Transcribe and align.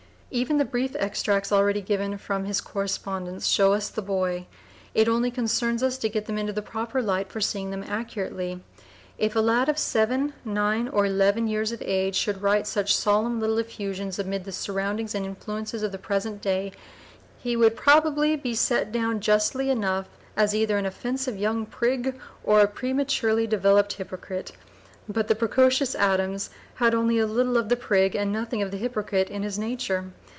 Even 0.33 0.57
the 0.57 0.63
brief 0.63 0.95
extracts 0.97 1.51
already 1.51 1.81
given 1.81 2.17
from 2.17 2.45
his 2.45 2.61
correspondence 2.61 3.47
show 3.47 3.73
us 3.73 3.89
the 3.89 4.01
boy; 4.01 4.45
it 4.95 5.09
only 5.09 5.29
concerns 5.29 5.83
us 5.83 5.97
to 5.97 6.07
get 6.07 6.25
them 6.25 6.37
into 6.37 6.53
the 6.53 6.61
proper 6.61 7.01
light 7.01 7.29
for 7.29 7.41
seeing 7.41 7.69
them 7.69 7.83
accurately. 7.85 8.63
If 9.17 9.35
a 9.35 9.41
lad 9.41 9.67
of 9.67 9.77
seven, 9.77 10.31
nine, 10.45 10.87
or 10.87 11.05
eleven 11.05 11.49
years 11.49 11.73
of 11.73 11.81
age 11.81 12.15
should 12.15 12.41
write 12.41 12.65
such 12.65 12.95
solemn 12.95 13.41
little 13.41 13.57
effusions 13.57 14.19
amid 14.19 14.45
the 14.45 14.53
surroundings 14.53 15.13
and 15.13 15.25
influences 15.25 15.83
of 15.83 15.91
the 15.91 15.97
present 15.97 16.41
day, 16.41 16.71
he 17.43 17.57
would 17.57 17.75
probably 17.75 18.37
be 18.37 18.55
set 18.55 18.89
down 18.93 19.19
justly 19.19 19.69
enough 19.69 20.07
as 20.37 20.55
either 20.55 20.77
an 20.77 20.85
offensive 20.85 21.35
young 21.35 21.65
prig 21.65 22.17
or 22.45 22.61
a 22.61 22.67
prematurely 22.69 23.47
developed 23.47 23.91
hypocrite. 23.91 24.53
But 25.09 25.27
the 25.27 25.35
precocious 25.35 25.93
Adams 25.95 26.51
had 26.75 26.93
only 26.95 27.17
a 27.17 27.25
little 27.27 27.57
of 27.57 27.67
the 27.67 27.75
prig 27.75 28.15
and 28.15 28.31
nothing 28.31 28.61
of 28.61 28.71
the 28.71 28.77
hypocrite 28.77 29.29
in 29.29 29.43
his 29.43 29.59
nature. 29.59 30.05